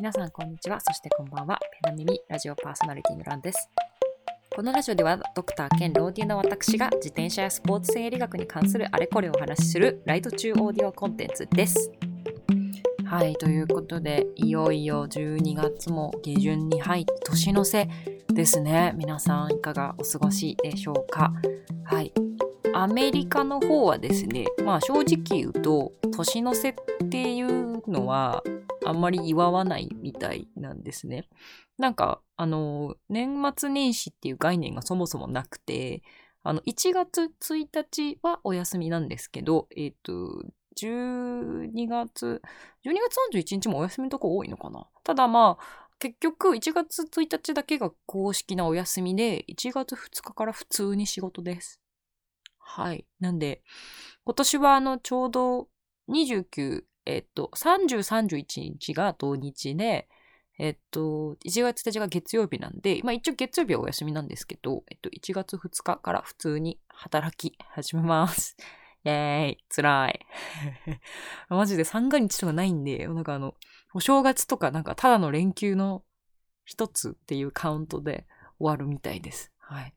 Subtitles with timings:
[0.00, 1.58] 皆さんこんにちは、そしてこんばんは。
[1.84, 3.68] ペナミミラジオパーソナリティのランです。
[4.56, 11.92] このラジオではドクター兼ローディーの私が自転車やスポーツ生理学に関するあれこれをお話しするライト中オーディオコンテンツです。
[13.04, 17.86] はい、ということで、いよいよ12月も下旬に入って年の瀬
[18.32, 18.94] ですね。
[18.96, 21.30] 皆さんいかがお過ごしでしょうか。
[21.84, 22.14] はい。
[22.72, 26.74] アメリカの方はですね、まあ正直言うと、年の瀬っ
[27.10, 28.42] ていうのは
[28.90, 31.28] あんまり祝わないみたいなんですね。
[31.78, 36.02] なんか、あの、年末年始っていう概念がそもそもなくて、
[36.42, 40.44] あの、1月1日はお休みなんですけど、えっ、と、
[40.76, 42.42] 12月、
[42.84, 51.80] 12月31日もお休みのとこ多いのかなただまあ、結局1月1日だけが公式なお休みで、1月2日から普通に仕事です。
[52.58, 53.06] はい。
[53.20, 53.62] なんで、
[54.24, 55.68] 今年はあの、ちょうど
[56.08, 60.08] 29、えっと、30、31日が土日で、
[60.58, 68.56] えっと、1月1日が月曜日なんで、まあ一応月曜日はお休みなんですけど、えっと、1月2日から普通に働き始めます。
[69.04, 70.26] イェーイ、辛い。
[71.48, 73.54] マジで三が日とかないんで、なんかあの、
[73.94, 76.04] お正月とかなんかただの連休の
[76.66, 78.26] 一つっていうカウントで
[78.58, 79.50] 終わるみたいです。
[79.70, 79.94] はい。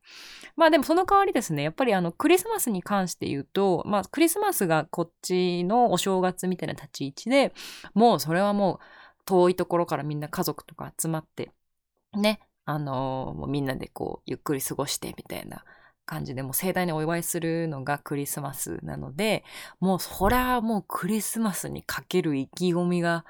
[0.56, 7.54] まあでもその代わりですね、やっぱりあのクリスマスに関して言うと、まあクリスマスがこっちのお正月みたいな立ち位置で、
[7.96, 8.80] もうそれはもう
[9.26, 11.50] 遠いところからみんな家族とか集まって、
[12.16, 15.66] ね、あのーもうみんなでこうゆっくり過ごしてみたいな
[16.06, 19.44] 感じでもう盛大にお祝いするのがクリスマスなので、
[19.80, 23.26] もうそりゃもうクリスマスにかける意気込みが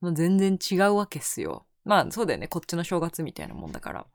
[0.00, 1.66] もう全然違うわけっすよ。
[1.84, 4.06] まあそうだよね、こっちの正月みたいなもんだから。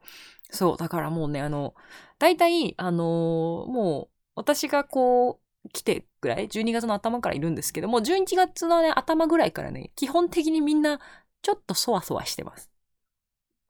[0.54, 1.76] そう、だからもうね、あの、
[2.20, 11.00] 大体、あのーもう私がこう、来てぐらい、12月の頭からいるんですけども、11月のね、頭ぐらいからね、基本的にみんな、
[11.42, 12.72] ちょっとそわそわしてます。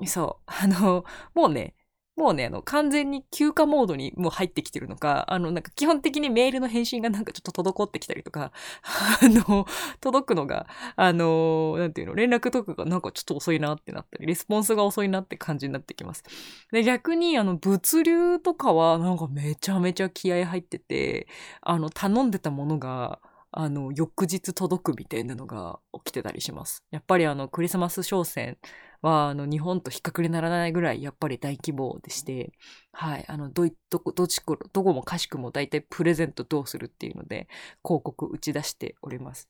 [0.07, 0.51] そう。
[0.51, 1.75] あの、もうね、
[2.15, 8.51] もうね、あの、完全に休暇モードにもう入ってきてるのか、あの、なんか基本的にメールの返信がなんかちょっと滞ってきたりとか、
[8.83, 9.65] あの、
[9.99, 16.23] 届くのが、あの、なんていうの、連絡とかがなんかちょっと遅いなってなったり、レスポンスが遅いなって感じになってきます。
[16.71, 21.27] で、逆に、あの、物流とかはなんかめちゃめちゃ気合入ってて、
[21.61, 23.19] あの、頼んでたものが、
[23.51, 26.83] あの、翌日届くみたいなのが起きてたりします。
[26.91, 28.57] やっぱりあの、クリスマス商戦
[29.03, 32.53] は、あの、日本と比較にならないぐらい、やっぱり大規模でして、
[32.91, 34.41] はい、あの、ど、どこ、どち、
[34.73, 37.47] どこもかしこも大体プレゼントどうするっていうので、
[37.83, 39.49] 広告打ち出しております。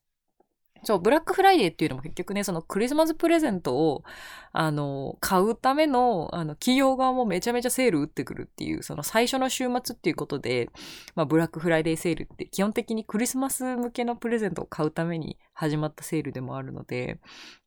[0.83, 4.03] そう、ブラックフライデーっていうのも結局ね、そのクリスマスプレゼントを、
[4.51, 10.69] あの、買うための、あの、企業側もめちゃめちゃセール打ってくるっていう、その最初の週末っていうことで、
[11.15, 17.19] まあ、ブラックフライデーセールって基本的にクリスマス向けのプレゼントを買うために始まったセールでもあるので、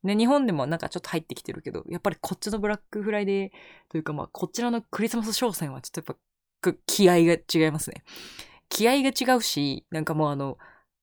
[0.03, 3.51] ね、日本でもなんかちょっと入ってきてるけど、やっぱりこっちのブラックフライデー
[3.89, 8.03] というか、まあ、こちらのクリスマス商戦はちょっとやっぱ、気合が違いますね。
[8.69, 10.57] 気合が違うし、なんかもうあの、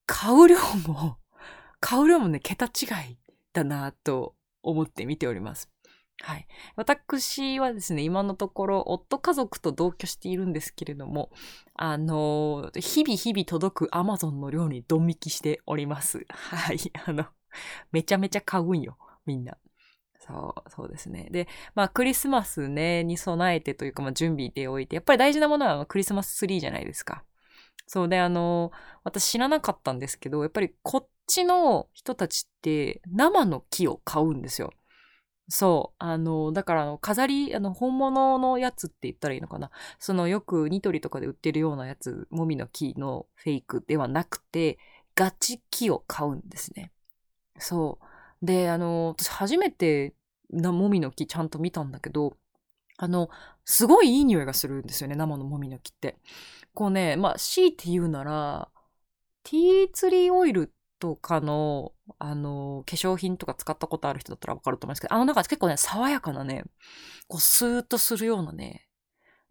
[0.06, 1.16] 買う量も、
[1.84, 3.18] 買う量もね、桁違い
[3.52, 5.68] だなと思って見ております。
[6.22, 6.46] はい。
[6.76, 11.30] 私はですね、今のところ、夫家族と同居しているんですけれども、
[11.74, 16.24] あの、日々日々届く Amazon の量にドン引きしております。
[16.30, 16.78] はい。
[17.04, 17.26] あの、
[17.92, 18.96] めちゃめちゃ買うんよ、
[19.26, 19.58] みんな。
[20.20, 21.28] そう、そうですね。
[21.30, 27.24] で、まあ、クリスマスね、に備えてというか、まあ、準備でおいて、やっぱり大事なものはクリスマスツリーじゃないですか。
[27.86, 28.72] そうで、あの、
[29.04, 34.72] 私知らなかったんですけど、やっぱりこっちの人たちって生の木を買うんですよ。
[35.48, 35.96] そう。
[35.98, 39.70] あの、だからあの、飾り、あの、本物のやつって言ったらいいのかな。
[39.98, 44.78] その、よくニトリとかで売ってるようなやつ、もみの木のフェイクではなくて、
[45.14, 46.92] ガチ木を買うんですね。
[47.58, 47.98] そ
[48.42, 48.46] う。
[48.46, 50.14] で、あの、私初めて
[50.50, 52.36] な、もみの木ちゃんと見たんだけど、
[52.97, 53.28] あの、
[53.65, 56.19] すごいいい匂いがするんですよね、生のもみの木って。
[56.75, 58.71] こうね、まあ、強いて言うなら、
[59.43, 66.64] ティーツリーオイルとかの、あの、化粧品とか使ったことある人だったらわかると思うんですけど、あの中結構ね、爽やかなね、
[67.29, 68.88] こう、スーッとするようなね、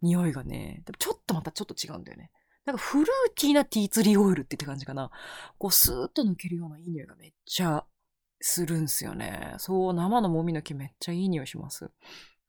[0.02, 2.30] 匂いがね、でもちょっとまたちょっと違うんだよね。
[2.64, 5.10] なんかフルーティーなティーツリーオイルってって感じかな。
[5.58, 7.84] こう、スーッと抜けるようないい匂いがめっちゃ
[8.40, 9.54] するんすよね。
[9.58, 11.90] そう、生のもみの木めっちゃいい匂いします。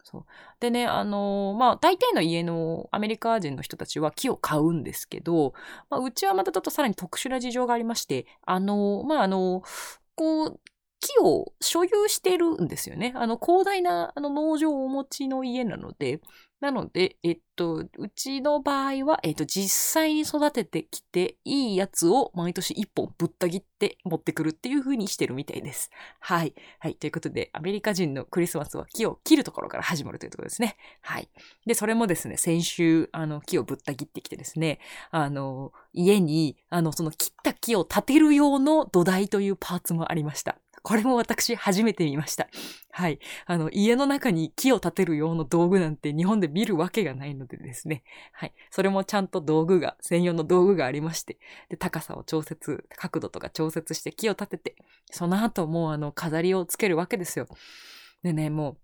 [0.06, 0.26] そう。
[0.60, 5.54] でね、あのーまあ、大体の家のアメリカ人の人たちは木を買うんですけど、
[5.90, 10.60] まあ、うちはまたちょっとさらに特殊な事情がありまして、あのーまあ、あのーこう、
[11.06, 13.14] 木を所有してるんですよね。
[13.16, 16.20] あの、広大なあの農場をお持ちの家なので、
[16.62, 25.92] なので、えっと、うちの場合は、えっと、実際に育ててきて、いいやつを毎年一本ぶった切って持ってくるっていう風にしてるみたいです。
[26.20, 26.56] はい。
[26.80, 26.96] はい。
[26.96, 30.78] ということで、アメリカ人のクリスマスは木を切るところから始まるというところですね。
[31.02, 31.30] はい。
[31.68, 34.80] で、それもですね、先週、あの、木をぶった切ってきてですね、
[35.12, 40.58] あの、家に、あの、その切った木を立てる用の土台というパーツもありました。
[40.86, 42.48] これも私初めて見ました。
[42.92, 43.18] はい。
[43.48, 48.04] あの、家の中に木を立てる用の道具なんて日本で見るわけがないのでですね。
[48.32, 48.54] はい。
[48.70, 51.40] それもちゃんと道具が、専用の道具がありまして、
[51.70, 54.76] で、高さを調節、角度とか調節して木を立てて、
[55.10, 57.48] その後もうあの、飾りをつけるわけですよ。
[58.22, 58.78] でね、も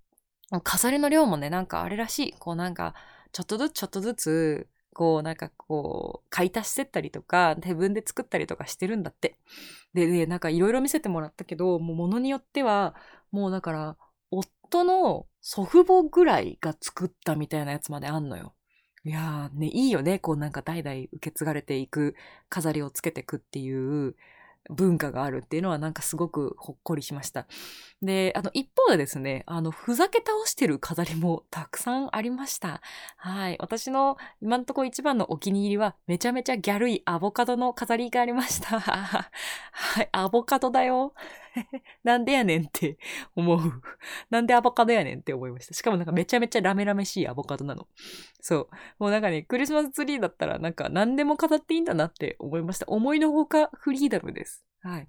[0.52, 2.34] う、飾りの量もね、なんかあれらしい。
[2.34, 2.96] こうなんか、
[3.32, 9.38] ちょっとずつちょっとずつ、こうなんかこう、買い足してったりとか、手分で作ったりとかしてるんだって。
[9.94, 12.96] で、ね、なんかいろいろ見せてもらったけど、もう物によっては、
[13.32, 13.98] もうだから、
[14.32, 18.54] 夫の祖父母ぐらいが作ったみたいなやつまであんのよ。
[19.04, 20.20] いやーね、いいよね。
[20.20, 22.16] こうなんか代々受け継がれていく
[22.50, 24.16] 飾りをつけてくっていう
[24.70, 27.48] 文化があるっていうのはなんかすごくほっこりしました。
[28.02, 32.82] で、あの、一方でですね、あの、ふざけ倒してる飾りもたくさんありました。
[33.18, 33.58] はい。
[33.60, 38.80] 私の今んとこ一番のお気に入りは、めちゃめちゃギャルいアボカドの飾りがありました。
[38.80, 40.10] はい。
[40.12, 41.14] アボカドだよ。
[42.04, 42.98] なんでやねんって
[43.36, 43.60] 思う。
[44.30, 45.74] なんでアボカドやねんって思いました。
[45.74, 47.88] しかもなんかめちゃめちゃラメラメしいアボカドなの。
[48.42, 48.70] そう。
[49.00, 52.86] もうなんかね、クリスマスツリーだったらなんか何でも飾っていいんだなって思いました。
[52.88, 54.64] 思いのほかフリーダムです。
[54.84, 55.08] はい。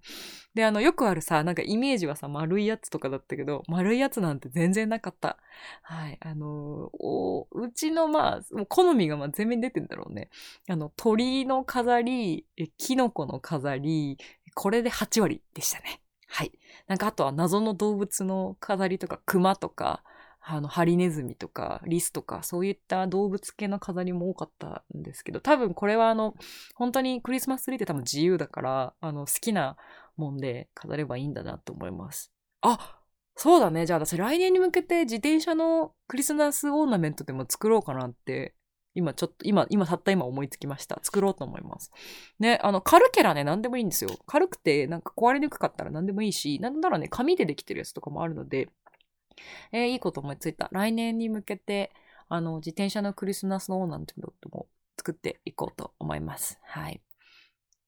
[0.54, 5.38] で、あの、よくあるさ、なんかイメージはさ、丸いやつとかだったけど、丸いやつなんて全然なかった。
[5.82, 6.18] はい。
[6.20, 10.28] あの、おうちの、まあ、好みがまあ全面出てんだろうね。
[10.68, 12.46] あの、鳥の飾り、
[12.76, 14.18] キノコの飾り、
[14.54, 16.01] これで8割でしたね。
[16.32, 16.52] はい。
[16.86, 20.02] なんかあとは謎の動物の飾りとか、熊とか、
[20.40, 26.34] あの、ハリネズミとか、リスとか、そういった動物系の飾りも多かったんですけど、多分これはあの、
[26.74, 29.76] 本当にクリスマスツリーって多分自由だから、あの、好きな
[30.16, 32.32] もんで飾ればいいんだなと思います。
[32.62, 32.98] あ
[33.36, 33.86] そうだね。
[33.86, 38.54] じゃあ私来年に向けて自転車のクリスマスオーナメントでも作ろうかなって
[38.94, 40.98] 今ちょっと、今、今たった今思いつきました。
[41.02, 41.90] 作ろうと思います。
[42.38, 44.10] ね、あの、軽けらね、何でもいいんですよ。
[44.26, 48.68] 軽くて、なんか壊れにくかったら何でもいいし、なんならね、紙でできてるやつとかもあるので、
[49.72, 50.68] えー、いいこと思いついた。
[50.72, 51.92] 来年に向けて、
[52.28, 54.14] あの、自転車のクリスマスのオーナメント
[54.50, 54.66] も
[54.96, 56.58] 作っていこうと思います。
[56.62, 57.00] はい。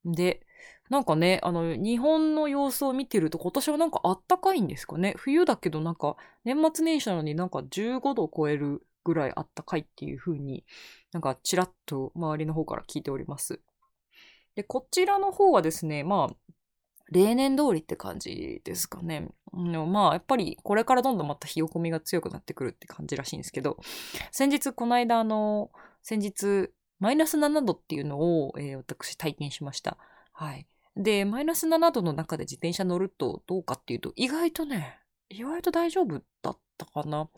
[0.05, 0.47] で、
[0.91, 5.15] なんかね、あの、日本の様子を見てると今年はなんかあったかいんですかね。
[5.17, 10.65] 冬だけどなんか、年末年始なのになんか15度を超えるぐらいあったかいっていう風に
[11.13, 13.61] なんかちらっと周りの方から聞いております。
[14.55, 16.37] で、こちらの方はですね、まあ、
[17.11, 19.29] 例年通りって感じですかね。
[19.53, 23.79] まあ、やっぱりこれからどんどんまた冷え込みが強くなってくるって感じらしいんですけど、
[24.33, 25.71] 先日、この間、あの、
[26.03, 29.99] 先日、マイナス7度っていうのを、えー、私体験しました。
[30.33, 30.67] はい。
[30.97, 37.29] で、マイナス7度の中で自転車乗るとどうかっていうと、意外とね、意外と大丈夫だったかな。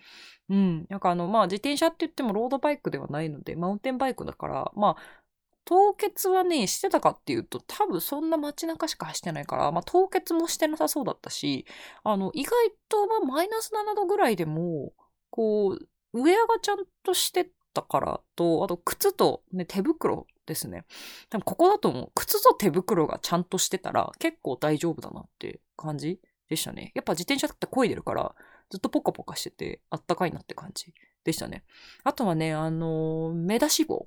[0.49, 0.87] うん。
[0.89, 5.23] なんかあの、まあ自転車って言ってもロードバイクではないので、マウンテンバイクだから、まあ、
[5.65, 11.67] 凍結はね、してたかっていうと、多分そんな街中しか走ってないから、まあ凍結もしてなさそうだったし、
[12.05, 12.53] あの、意外
[12.89, 14.93] とまあマイナス7度ぐらいでも、
[15.31, 20.85] こう、ウェアがちゃんとしてたからと、あと靴とね、手袋ですね。
[21.29, 22.13] 多分ここだと思う。
[22.15, 26.93] 靴と手袋がちゃんとしてたら結構大丈夫だなって感じでしたね。
[26.95, 28.35] やっぱ自転車って漕いでるから、
[28.71, 30.93] ずっとポカポカしてて、あったかいなって感じ
[31.25, 31.65] でしたね。
[32.05, 34.07] あとはね、あの、目出し帽。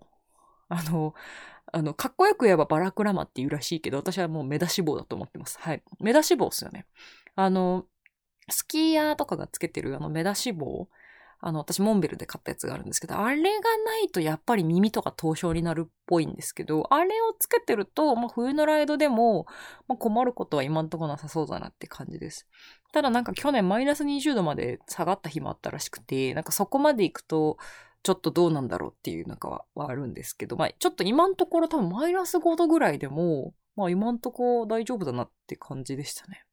[0.67, 1.13] あの、
[1.71, 5.57] あの、かっこよく言えばバラクラマっていうらしいけど、私はもう目出し帽だと思ってます。
[5.59, 5.83] はい。
[5.99, 6.85] 目出し帽っすよね。
[7.35, 7.85] あの、
[8.49, 10.89] スキーヤーとかがつけてるあの目出し帽。
[11.41, 13.43] あの、私モンベルで買ったやつがあるんですけど、あれが
[13.85, 19.45] ないとやっぱり耳とか凍傷になるっぽいんですけど、あれをつけてると、まあ、冬のライドでも、
[19.87, 22.47] まあ、困ることは今んとこなさそうだなって感じです。
[22.91, 27.57] ただなんか去年マイナス20度まで下がった日もあったらしくて、なんかそこまで行くと、
[28.03, 36.43] ちょっとどうなんだろうっていうなんかはあるんですけど、まあちょっと今んところ多分マイナス5度ぐらいでも、まあ今んとこ大丈夫だなって感じでしたね。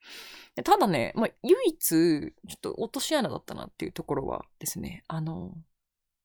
[0.62, 5.52] ただね、まあ唯一ちょっと落とし穴だったなっていうところはですね、あの、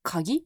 [0.04, 0.46] 鍵？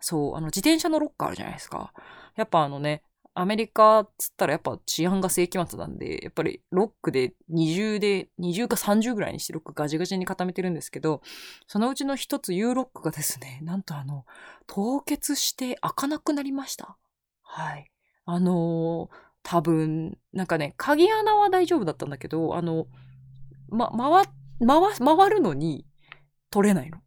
[0.00, 1.92] そう、あの自転車のロッカーあるじゃないですか。
[2.36, 3.02] やっぱあのね、
[3.34, 11.22] アメリカっつったらやっぱ治安が世紀末なんで、やっぱりロックで二重で、二重か三重ぐらいにしてロックガジガジに固めてるんですけど、
[11.66, 14.26] そのうちの一つ U ロックがですね、なんとあの、
[14.66, 16.96] 凍結して開かなくなりました。
[17.42, 17.90] はい。
[18.24, 22.86] あのー、多分、なんかね、鍵穴は大丈夫だったんだけど、あの、
[23.68, 24.26] ま、回、
[24.66, 25.86] 回、回るのに
[26.50, 26.98] 取れないの。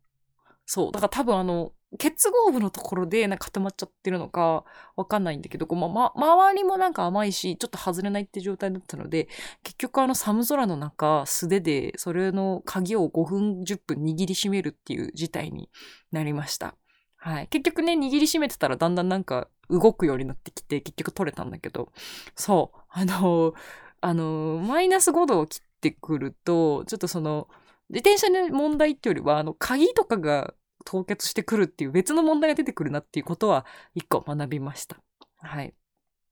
[0.65, 0.91] そう。
[0.91, 4.63] だから多分あの、結合部のところでなんか固まっちゃってるのか
[4.95, 9.27] わかんないんだけど、こうま、ま、周りもなんか甘いし、ちょっと外れないって状態だったので、
[9.63, 15.69] 結局あの寒空の中、素手でそれの鍵を5分、10分握りしめるっていう事態に
[16.11, 16.75] なりました。
[17.23, 17.47] はい。
[17.47, 21.89] 結局ね、握りしめてたらだんだんなんか動くようになってきて、結局取れたんだけど、
[22.35, 22.79] そう。
[22.89, 23.53] あの、
[24.01, 27.47] あの、マイナス5度を切ってくると、ちょっとその、
[27.89, 30.53] 自転車の問題っていうよりは、あの、鍵とかが
[30.83, 33.65] 凍結してくるっていう別の問題が出てくるなっていうことは
[33.95, 34.97] 一個学びました。
[35.37, 35.73] はい。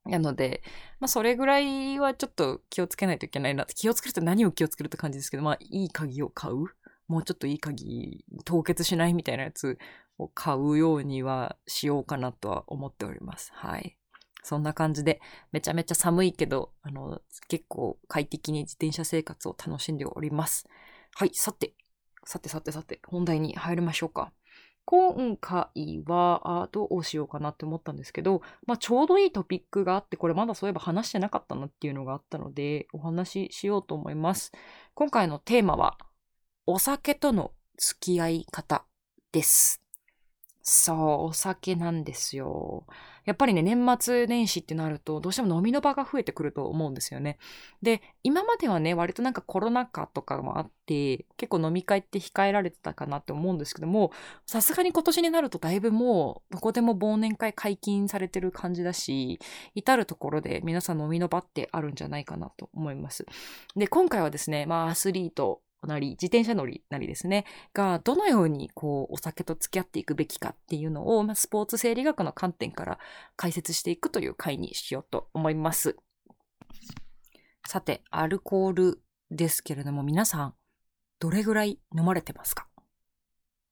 [0.03, 0.61] なので、
[0.99, 6.65] まあそれぐらいはちょっと気をつけないといけないな、気をつけるって何を気をつけるって感じですけど、まあいい鍵を買う？
[7.07, 9.13] もうちょっといい鍵、凍結しない？
[9.13, 9.77] みたいなやつ
[10.21, 13.51] を買うようにはしようかなとは思っております。
[13.53, 13.97] はい。
[14.43, 20.67] そんな感じで、めちゃめちゃ寒いけど、あの、結構快適に自転車生活を楽しんでおります。
[21.15, 21.73] はい、さて、
[22.25, 24.31] さてさてさて、本題に入りましょうか。
[24.85, 34.51] 今回は、どうしようかなって思ったんですけど、まあ、ちょうどいいトピックがあって、これまだそういえば話してなかったなっていうのがあったので、お話ししようと思います。
[34.95, 35.97] 今回のテーマは、
[36.65, 38.85] お酒との付き合い方
[39.31, 39.80] です。
[40.63, 42.85] そう、お酒なんですよ。
[43.25, 47.37] やっぱりね、年末年始ってなると、どうしても飲みの場が増えてくると思うんですよね。
[47.81, 54.11] で、今まではね、割となんかコロナ禍とかもあって、結構飲み会って控えられてたかなって思うんですけども、
[54.45, 59.39] さすがに今年になるとだいぶもう、どこでも忘年会解禁されてる感じだし、
[59.75, 63.25] 至るところで皆さん飲みの場ってあるんじゃないかなと思います。
[63.75, 72.99] で、今回はですね、まあアスリート、なり、自転車乗りなりですね、が、どのように、こう、お酒と付き合っていくべきかっていうのを、まあ、スポーツ生理学の観点から
[73.35, 75.97] 解説していくという回にしようと思います。
[77.67, 80.53] さて、アルコールですけれども、皆さん、
[81.19, 82.67] どれぐらい飲まれてますか？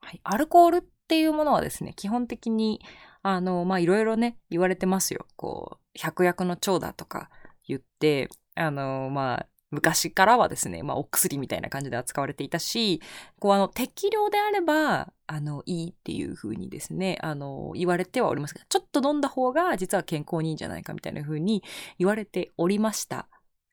[0.01, 0.21] はい。
[0.23, 2.79] アルコールっていうものはですね、基本的に、
[3.21, 5.25] あの、ま、いろいろね、言われてますよ。
[5.35, 7.29] こう、百薬の長だとか
[7.67, 13.01] 言って、あの、まあ、昔からはですね、まあ、お薬みたいな感じで扱われていたし、
[13.39, 21.63] こう、あの、適量であれば、あの、いいっていう風にですね、あの、言われてはおりますが、ちょっと飲んだ方が実は健康にいいんじゃないかみたいな風に
[21.99, 23.27] 言われておりました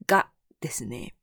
[0.06, 0.28] が
[0.60, 1.14] ですね、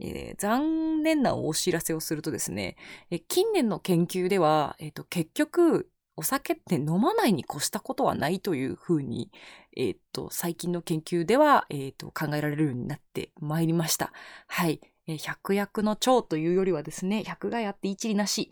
[0.00, 2.76] えー、残念なお知らせをするとですね、
[3.10, 9.30] え近年の研究では、えっ、ー、と、結局、お酒って飲まないに越したことはないというふうに、
[9.74, 14.12] えー、っと、最近の研究では、えー、っと、考えられるようになってまいりました。
[14.46, 14.82] はい。
[15.06, 18.50] 百薬の長というよりはですね、百害あって一理なし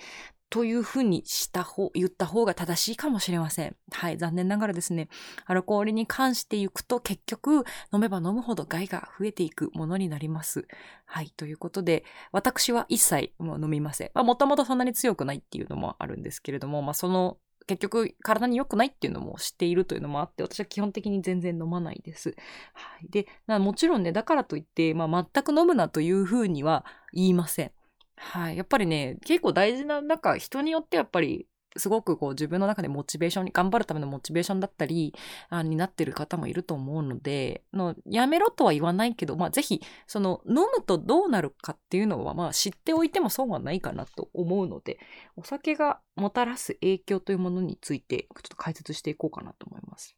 [0.50, 3.76] というふうにした方、言った方が正しいかもしれません。
[3.92, 5.08] はい、残念ながらですね、
[5.44, 10.66] アルコールに関していくと結局飲めば飲むほど害が増えていくものになります。
[11.04, 14.10] はい、ということで、私は一切もう飲みません。
[14.14, 17.37] まあ、もともとそんなに強くないっていうのもあるんですけれども、まあ、その
[17.68, 22.34] 結局体に良くないっていうのも知っているというのもあって、私は基本的に全然飲まないです。
[22.72, 23.08] はい。
[23.08, 27.72] で、もちろんね、だからといって、まあ、全く飲むなというふうには言いません。
[28.16, 28.56] はい。
[28.56, 31.46] やっぱりね、結構大事な、なんか人によってやっぱり
[31.78, 35.14] すごくこう自分の中でモチベーションに、頑張るためのモチベーションだったり、
[35.49, 44.99] あになってる方もいると思うので、のやめろとは言わないけど、まあぜひ、その飲むとどうなるかっていうのは、まあ知っておいても損はないかなと思うので、
[45.37, 50.16] お酒がもたらす影響というものについて、ちょっと解説していこうかなと思います。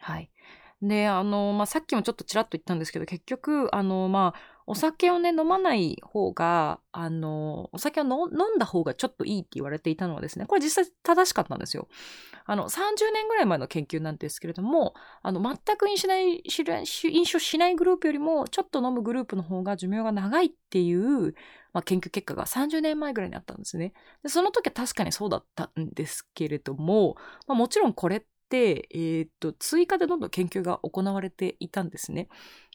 [0.00, 0.30] はい。
[0.82, 11.88] で、あの、まあ、さっきもちょっとちらっと言ったんですけど、結局、あの、まあ、お酒をね、飲まない方が、あの、お酒を飲んだ方がちょっといいって言われていたのはですね、これ実際正しかったんですよ。
[12.46, 16.08] あの、30年ぐらい前の研究なんですけれども、あの、全く飲酒
[16.48, 21.34] しない、飲酒しないグループよりも、ちょっと飲むグループの方が寿命が長いっていう、
[21.72, 23.92] まあ、研究結果が30年前ぐらいにあったんですね。
[24.22, 27.16] でその時は確かにそうだったんですけれども、
[27.48, 32.28] まあ、もちろんこれって、えー、っと、追加でどんどん研究が行われていたんですね。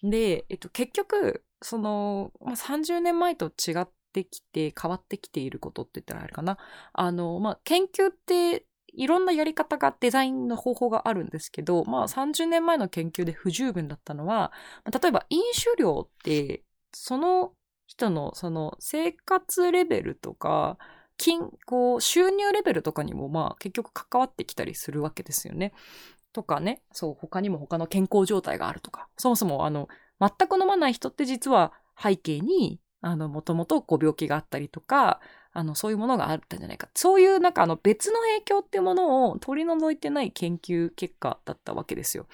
[0.03, 6.57] で、えっと、結局、その、まあ、30年前と違ってきて、変わってきていることって言ったらあれかな。
[6.93, 14.53] あの、まあ、研究って、いろんなやり方が、デザインの方法があるんですけど、まあ30年前の研究で不十分だったのは、
[14.85, 17.51] 例えば飲酒量って、その
[17.87, 20.77] 人のその生活レベルとか、
[21.17, 25.73] 金、こう、収入レベルとかにも、まあ、結局関わってきたりするわけですよね。
[26.33, 29.87] とかね、そう、他にも他の健康状態があるとか、そもそも、あの、
[30.19, 35.19] 全く飲まない人って実は背景に、あの、もともとご病気があったりとか、
[35.55, 36.89] あの、そういうものがあったんじゃないか。
[36.93, 42.27] そういうなんかあの別の影響っていうものを取り除いてない研究結果だったわけですよ。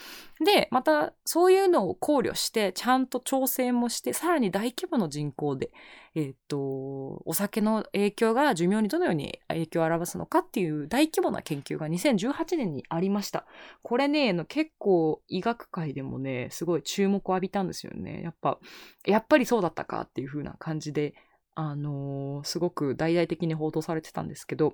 [0.43, 5.71] で、またそういうのを考慮して、ちゃんと調整もして、さらに大規模の人口で、
[6.15, 13.45] えっ、と、お酒の影響が寿命にどのように影響を表すのかっていう大規模な研究が2018年にありました。
[13.83, 18.23] これね、結構医学界でもね、すごい注目を浴びたんですよね。
[18.23, 18.57] やっぱ、
[19.05, 21.13] やっぱりそうだったかっていう風な感じで、
[21.55, 24.73] あのー、すごく大々的に報道されてたんですけど、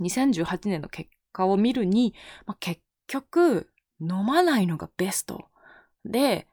[0.00, 2.14] 2018年の結果を見るに、
[2.46, 5.46] まあ、結局、飲まないのがベスト。
[6.04, 6.46] で、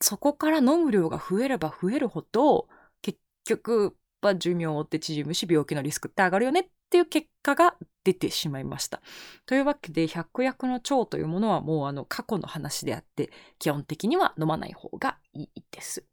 [0.00, 2.68] そこから飲む量が増えれば増えるほど、
[3.02, 9.00] 結局、は寿命を追って縮むし、病気のリスクって上がるよねっていう結果が出てしまいました。
[9.46, 16.04] というわけで、百薬の腸というものはもうあの過去の話であって、基本的には飲まない方がいいです。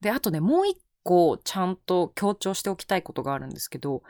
[0.00, 4.02] で、あとね、もう一構ちゃんと強調しておきたいことがあるんですけど、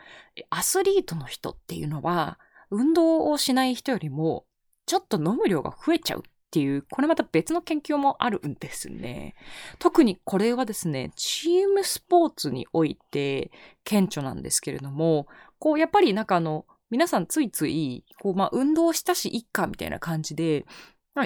[0.49, 4.45] アスリートの人っていうのは、運動をしない人よりも、
[4.85, 6.21] ちょっと飲む量が増えちゃうっ
[6.51, 9.35] ていう、これまた別の研究もあるんですね。
[9.79, 13.51] 特にこれはですね、チームスポーツにおいて
[13.83, 15.27] 顕著なんですけれども、
[15.59, 20.65] こう、やっぱりなんかあの、皆さんついつい、こう、まあ、運動したし、いっか、みたいな感じで、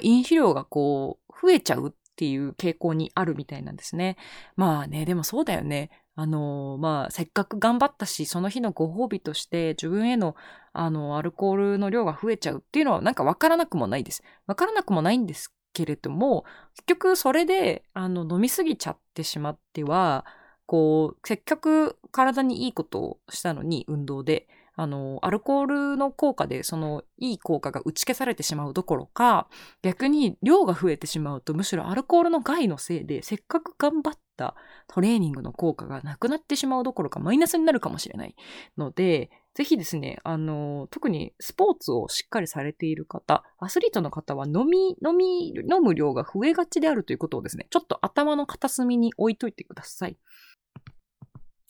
[0.03, 4.17] 飲酒量がこう、増えちゃうっていう傾向にあるみたいなんですね。
[4.55, 5.89] まあね、でもそうだよね。
[6.15, 10.36] あの、まあ、せっかく頑張ったし、その日のご褒美として自分への、
[10.72, 14.24] あの、アルコールの量が増えちゃうっていうのはなんかわからなくもないです。
[14.48, 16.45] わからなくもないんですけれども、
[16.75, 20.25] 結局それで、あの、飲みすぎちゃってしまっては、
[20.65, 29.48] こう、せっかく体にいいことをしたのに、運動で、あの、アルコールの効果でそのいい効果が打ち消されてしまうどころか、
[29.82, 34.55] 逆に量が増えてしまうとむしろアルコールの害のせいでせっかく頑張った
[34.88, 38.36] トレーニングの効果がなくなってしまうどころかマイナスになるかもしれない
[38.77, 50.17] ので、ぜひですね、あの、特にスポーツをしっかりされている方、アスリートの方は飲み、飲み、飲む量が増えがちであるということをですね、ちょっと頭の片隅に置いといてください。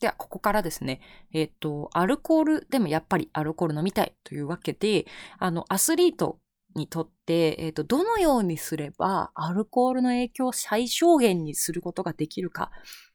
[0.06, 1.02] では、ここからですね、
[1.34, 5.08] えっ、と、アルコールでもやっぱりアルコール飲みたいというわけで、
[5.40, 6.38] あの、アスリート
[6.76, 12.70] にとって、えっ、と、どのようにすればアルコールの影響を最小限にすることができるか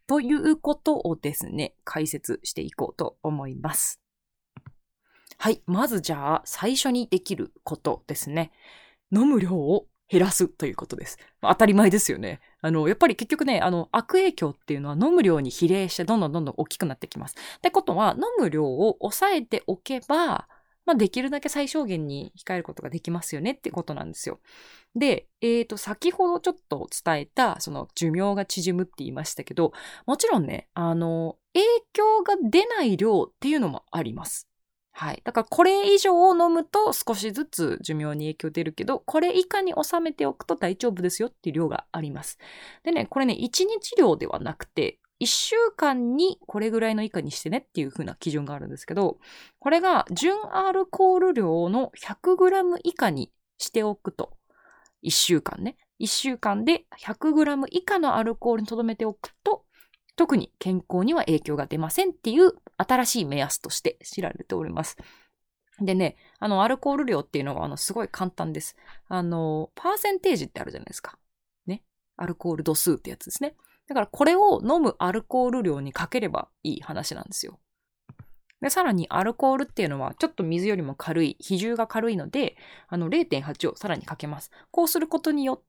[0.09, 4.01] ということをですね、解説していこうと思います。
[5.39, 5.63] はい。
[5.67, 8.51] まずじゃあ、最初にできることですね。
[9.13, 11.19] 飲む量を減らすということです。
[11.41, 12.41] 当たり前ですよね。
[12.63, 17.35] あの、やっぱり結局ね、あの、悪影響っていうのは飲む量に比例してどんどんどんどん大きくなってきます。
[17.59, 20.49] ってことは、飲む量を抑えておけば、
[20.87, 24.41] まあ、できるだけ最小限に控えることができますよねってことなんですよ。
[24.97, 29.73] で、えっ、ー、と、先ほどちょっと伝えた、その寿命が縮むって言いましたけど、
[30.07, 34.50] もちろんね、あの、影響が出ない量っていうのもあります。
[35.01, 35.23] はい。
[35.25, 42.37] だからこれ以上を飲むと少しずつ寿命に影響出るけど、これ以下に収めておくと大丈夫ですよっていう量があります。
[42.83, 49.17] でね、これね、1日量ではなくて、1週間にこれぐらいの以下にしてねっていう風な基準があるんですけど、
[49.59, 54.37] これが純アルコール量の 100g 以下にしておくと、
[55.03, 59.65] 1週間ね、1週間で 100g 以下のアルコールに留めておくと、
[60.21, 64.99] 特に健康には影響が出ませんっていう新しい目安として知られております。
[65.81, 68.77] でね、あの、アルコール量っていうのは、あの、すごい簡単です。
[69.09, 71.19] あの、パーセンテージってあるじゃないですか。
[71.65, 71.83] ね。
[72.19, 73.55] アルコール度数ってやつですね。
[73.89, 77.59] だから、これを飲むアルコール量にかければいい話なんですよ。
[78.61, 84.51] で、さらにアルコールっていうのはちょっと水よりも軽い、比重が軽いので、あの0.8をさらにかけます。
[84.71, 85.63] こうすることによっ、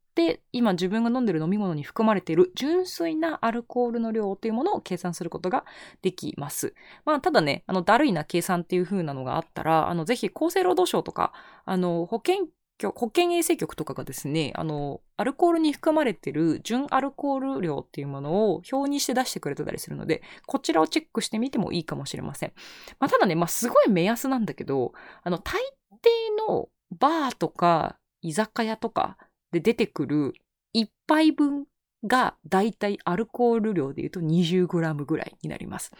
[0.51, 5.65] 今自分が飲んでる飲み物に含まれている純粋なアルコールの量というものを計算することが
[6.01, 6.73] できます。
[7.05, 11.33] まあ、ただね、あの、だるいな計算っていう風なのがあったら、あの、ぜひ厚生労働省とか、
[11.65, 12.47] あの、保健
[12.89, 22.53] 保健衛生局とかがですね、あの、アルコールに含まれてる純アルコール量っていうものを表にして出してくれてたりするので、こちらをチェックしてみてもいいかもしれません。
[22.99, 24.93] まあ、ただね、まあ、すごい目安なんだけど、
[25.23, 29.17] あの、大抵のバーとか居酒屋とか
[29.51, 30.33] で出てくる
[30.73, 31.65] 1杯分
[32.05, 35.91] がだいたいアルコール量で言うと 20g ぐらいになります。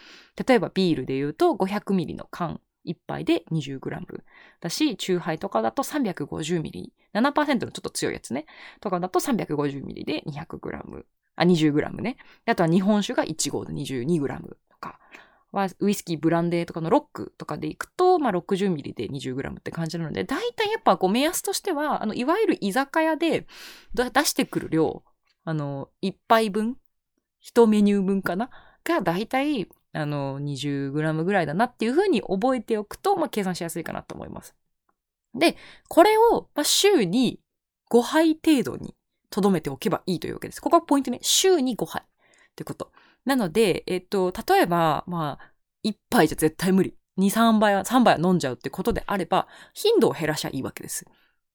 [0.48, 4.24] 例えばビールで言うと 500ml の缶1杯で 20g
[4.60, 8.46] だし、チューハイとかだと 350ml、7%のちょっと強いやつね、
[8.80, 11.04] とかだと 350ml で 200g、
[11.36, 12.18] あ、20g ね。
[12.46, 15.00] あとは日本酒が1合で 22g とか、
[15.52, 23.48] はウイスキー、ブランデーとかのロックとかでいくと、まあ、60ミリで 20g って感じなので、大体やっぱこう目安としては、あの、いわゆる居酒屋で
[23.94, 25.04] 出してくる量、
[25.44, 26.78] あの、1杯分、
[27.44, 28.50] 1メニュー分かな？
[28.84, 34.56] が大体あの、20g ぐらいだなっていうふうに覚えておくと、まあ、計算しやすいかなと思います。
[35.34, 37.40] で、これを、まあ、週に
[37.90, 38.96] 5杯程度に
[39.30, 40.62] 留めておけばいいというわけです。
[40.62, 41.20] ここがポイントね。
[41.22, 42.06] 週に5杯っ
[42.56, 42.92] てこと。
[43.26, 45.54] なので、えっと、例えば、まあ、
[45.84, 46.96] 1杯じゃ絶対無理。
[47.18, 51.06] 2、3杯は、3杯は飲んじゃうってことであれば、頻度を減らしゃいいわけです。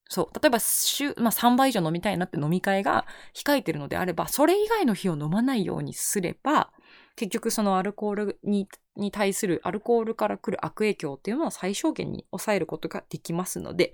[0.09, 0.39] そう。
[0.41, 6.71] 例えば、週、まあ3杯以上飲みたいなって飲み会が控えてるのであれば、それ以外の日を飲まないようにすれば、
[7.15, 8.67] 結局そのアルコールに
[9.11, 13.91] 対するアルコールから来る悪影響っていうのは最小限に抑えることができますので、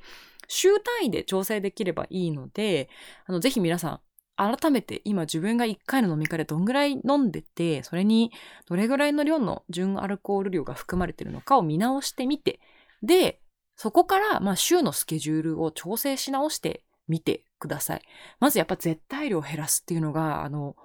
[0.48, 2.90] 週単位で調整できればいいので、
[3.26, 4.00] あの、ぜひ皆さん、
[4.36, 8.32] 改めて今自分が1回の飲み会でどんぐらい飲んでて、それに
[8.67, 12.60] どれぐらいの量の純アルコール量が含まれてるのかを見直してみて、
[13.02, 13.41] で、
[13.76, 18.02] そこから、まあ、週のスケジュールを調整し直してみてください。
[18.39, 20.76] まずやっぱ絶対量を減らすっていうのが、あの、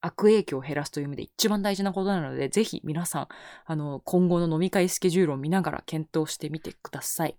[0.00, 3.28] 悪影響を減らすという意味で一番大事なことなので、ぜひ皆さん、
[3.64, 7.36] あの、今後の飲み会スケジュールを見ながら検討してみてください。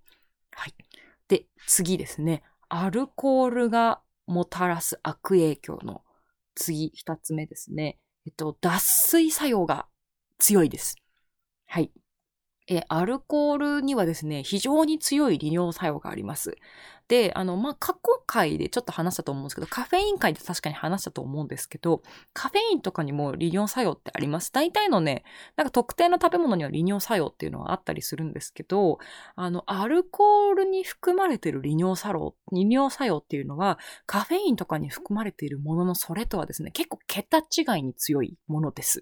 [0.51, 0.73] はい。
[1.27, 2.43] で、次ですね。
[2.67, 6.03] アルコールがもたらす悪影響の
[6.55, 7.99] 次、二つ目ですね。
[8.25, 9.87] えっと、脱水作用が
[10.37, 10.97] 強いです。
[11.65, 11.91] はい。
[12.71, 16.55] え、アルコールにはですね、非常に強い利尿作用があります。
[17.07, 24.53] で、あの、まあ、過去回でちょっと話したと思うんですけど、カフェイン回で確かに話したと思うんですけど、カフェインとかにも利尿作用ってあります。
[24.53, 25.23] 大体のね、
[25.55, 28.99] なんか特定の食べ物には利尿作用っていうのはあったりするんですけど、
[29.35, 39.01] あの、アルコールに含まれてる利尿作用、利尿作用っていうのは、カフェインとかに含まれているもののそれとはですね、結構桁違いに強いものです。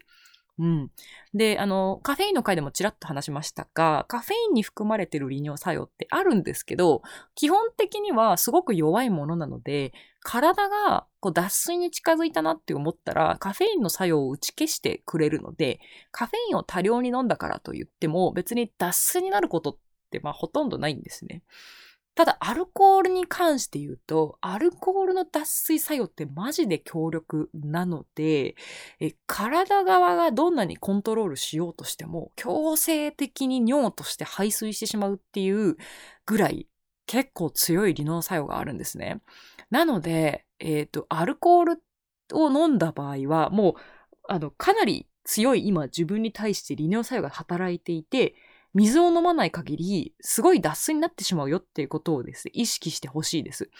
[0.60, 0.91] うん。
[1.36, 7.04] で、あの、カフェインの回でもちらっと話しましたが、カフェインに含まれてる利尿作用ってあるんですけど、
[7.36, 15.80] 基本的にはすごく弱いものなので、体がこう脱水に近づいたなって思ったら、カフェインの作用を打ち消してくれるので、
[16.12, 19.78] カフェインを多量に飲んだからといっても、別に脱水になることっ
[20.10, 21.43] てまあほとんどないんですね。
[22.17, 28.56] ただ、アルコールに関して言うと、アルコールの脱水作用ってマジで強力なので、
[28.99, 35.77] え体側がどんなにコントロールしようとしても、強制的に尿として排水してしまうっていう
[36.25, 36.67] ぐらい
[37.06, 39.21] 結構強い利尿作用があるんですね。
[39.69, 41.84] なので、えっ、ー、と、アルコール
[42.34, 43.73] を飲んだ場合は、もう、
[44.27, 48.34] あの、かなり強い今自分に対して利尿作用が働いていて、
[48.77, 53.71] 水を飲まない限り、すごい脱水になってしまうよっていうことをですね、意識してほしいです。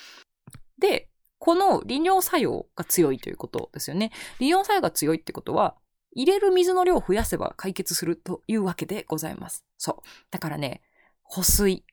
[0.79, 4.12] で、この利尿作用が強いということですよね。
[4.39, 5.77] 利尿作用が強いってことは、
[6.13, 9.63] 入れる水の量を増やせば解決するというわけでございます。
[9.77, 10.07] そう。
[10.31, 10.81] だからね、
[11.21, 11.86] 保水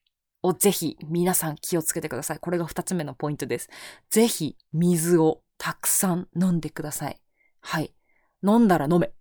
[0.43, 2.39] をぜひ皆さん気をつけてください。
[2.39, 3.69] これが二つ目のポイントです。
[4.09, 7.21] ぜひ水をたくさん飲んでください。
[7.61, 7.95] はい。
[8.43, 9.13] 飲んだら飲め。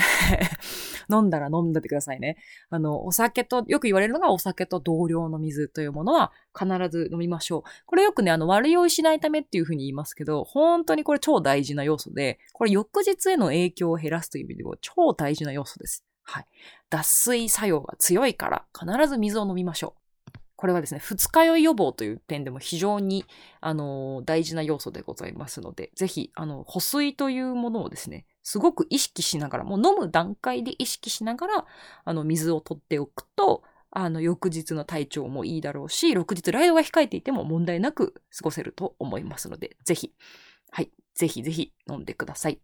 [1.10, 2.36] 飲んだら飲んでてくださいね。
[2.70, 7.62] あの、お酒と、よく言われるのがお酒と同量の水というものは必ず飲みましょう。
[7.86, 16.04] これよくね、あの、悪酔いしないためっていうふうに言いますけど、本当にこれ超大事な要素で、これ翌日への影響を減らすという意味でも超大事な要素です。
[16.22, 16.46] はい。
[16.90, 19.99] 脱水作用が強いから必ず水を飲みましょう。
[20.60, 23.24] これはですね、二日酔い予防という点でも非常に、
[23.62, 31.66] あの、大事な要素でございますので、ぜひ、あの、保水というものをですね、すごく意識しながら、もう飲む段階で意識しながら、
[32.04, 40.12] あの、水を取っておくと、あの、翌日の体調もいいだろうし、翌日ライドが控えていても問題なく過ごせると思いますので、ぜひ、
[40.72, 42.60] はい、ぜひぜひ飲んでください。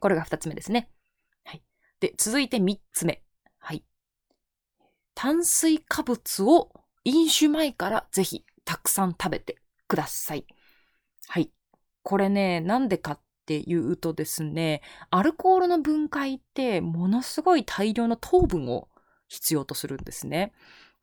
[0.00, 0.88] これが二つ目ですね。
[1.44, 1.62] はい。
[2.00, 3.22] で、続いて三つ目。
[3.58, 3.84] はい。
[5.14, 9.56] 炭水化物を飲酒前からぜひたくさん食べて
[9.88, 10.46] ください。
[11.28, 11.50] はい。
[12.02, 18.88] これね、なんでかっていうとですね、アルコールの分解ってものすごい大量の糖分を
[19.28, 20.52] 必要とするんですね。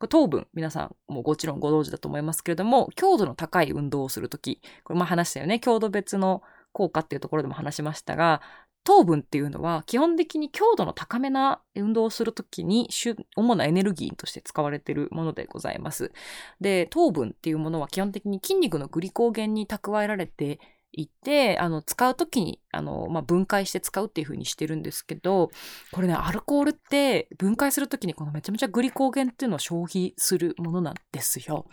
[0.08, 8.40] 糖分、皆さんももちろんご存知だと思いますけれども、強度の高い運動をするとき、これまあ話したよね、強度別の効果っていうところでも話しましたが、
[8.84, 12.88] 糖分っていうのは基本的に強度の高めな運動をするときに
[13.36, 16.12] 主なエネルギーとして使われているものでございます。
[16.60, 20.60] で、糖分っていうものは基本的に筋肉のグリコーゲンに蓄えられて
[20.92, 25.50] いて、あの、使うときに、あの、まあ、分解して使うっていう風にしてるんですけど、
[25.92, 31.66] これね、アルコールって分解するときにこのめちゃめちゃグリコーゲンっていうのを消費するものなんですよ。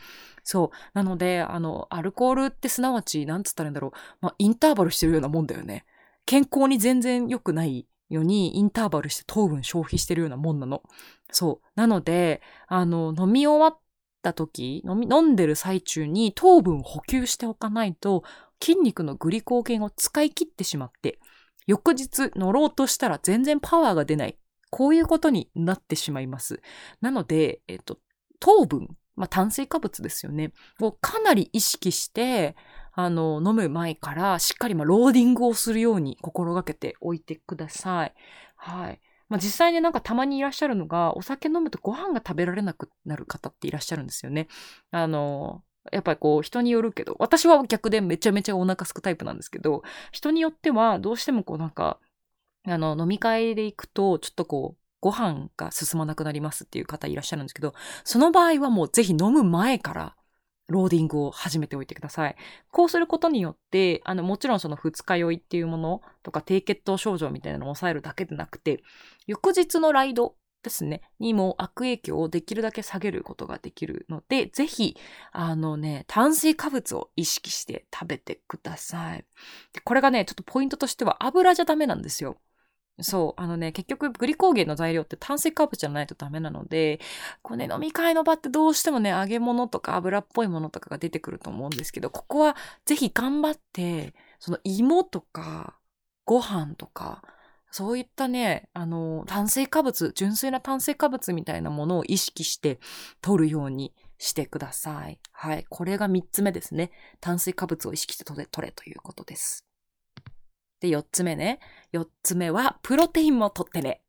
[0.43, 0.69] そう。
[0.93, 3.91] なので、あの、アルコールってすなわち、なんつったらいいんだろう。
[4.21, 5.85] まあ、インターバルしてるようなもんだよね。
[6.27, 10.83] 健康に全然良くないようにインターバルして糖分消費してるようなもんなの。
[11.31, 11.67] そう。
[11.73, 13.79] なので、あの、飲み終わっ
[14.21, 18.23] た時、飲み、飲んでる最中に糖分補給しておかないと、
[18.61, 21.17] 筋肉のグリコーゲンを使い切ってしまって、
[21.65, 24.37] 翌日乗ろうとしたら全然パワーが出ない
[24.69, 26.61] こういうことになってしまいます。
[27.01, 27.99] なので、えっと、
[28.39, 30.51] 糖分、まあ、炭水化物ですよね。
[30.79, 32.55] をかなり意識して、
[32.99, 38.13] あの、飲む前からしっかりまローディングをするように心がけておいてください。
[38.55, 38.99] はい。
[39.29, 44.47] まあ、実際になんかたまにいらっしゃるのが、お酒飲むとご飯が食べられなくなる方っていらっしゃるんですよね。
[44.89, 51.99] あの、やっぱりこう人によるけど、私は逆でめちゃめちゃお腹すくタイプなんですけど、人によってはどうしてもこうなんか、
[52.65, 60.15] あの、飲み会で行くと、ちょっとこう、ご飯が進まなくなりますっていう方いらっしゃるんですけど、その場合はもうぜひ飲む前から
[60.67, 62.35] ローディングを始めておいてください。
[62.71, 68.83] こうすることによって、あの、もちろんその二日酔いっていうものとか低血糖症状みたいなのを抑えるだけでなくて、
[69.25, 74.97] 翌日のライドですね、にも悪影響をできるだけ下げることができるので、ぜひ、
[75.31, 79.25] あのね、炭水化物を意識して食べてください。
[79.83, 82.37] これがね、ちょっとポイントとしては油じゃダメなんですよ。
[82.99, 86.99] そう、あのね、結局グリコーゲンの材料って炭水化物じゃないとダメなので、
[87.43, 92.55] こうね、飲み会の場ってどうしてもね、揚げ物とか油っぽいものとかが出てくると思うんですけど、ここは
[92.85, 95.77] ぜひ頑張って、その芋とか、
[96.25, 97.23] ご飯とか、
[97.69, 102.79] そういったね、あの、炭水化物、純粋な炭水化物みたいなものを意識して
[103.21, 105.19] 取るようにしてください。
[105.31, 105.65] はい。
[105.69, 106.91] これが3つ目ですね。
[107.21, 109.66] 炭水化物を意識して取れ、取れということです。
[110.79, 111.59] で、4つ目ね。
[111.93, 114.01] 4つ目は、プロテインも取ってね。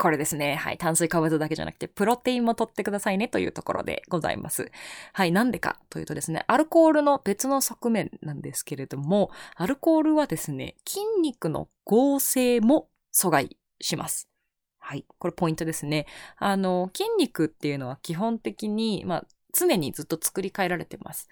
[0.00, 0.54] これですね。
[0.54, 0.78] はい。
[0.78, 4.72] 炭水化物だけじゃなくて、プロテインも取ってくださいねというところでございます。
[5.12, 5.32] はい。
[5.32, 14.30] なんでかというとですね、アルコールの別の側面なんですけれども、アルコールはですね、筋肉の合成も阻害します。
[14.78, 15.04] はい。
[15.18, 16.06] これポイントですね。
[16.38, 21.28] あの、筋肉っていうのは基本的に、まあ、常にずっと作り変えられてます。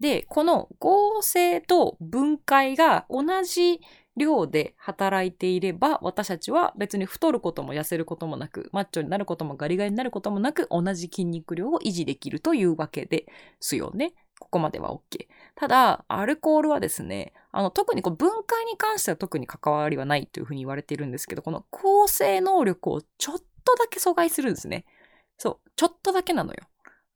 [0.00, 3.80] で、この合成と分解が同じ
[4.16, 13.26] 量で働いていれば、私たちは別に太ることも痩せることもなく、マッチョになることもガリガリになることもなく、同じ筋肉量を維持できるというわけで
[13.60, 14.14] すよね。
[14.38, 15.26] ここまでは OK。
[15.54, 24.86] ただ、アルコールはですね、あの、特にこう分解に関しては特に関わりはないというふうに言われているんですけど、この構成能力をちょっとだけ阻害するんですね。
[25.36, 26.64] そう、ちょっとだけなのよ。